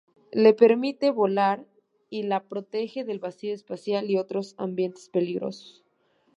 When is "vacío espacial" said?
3.19-4.09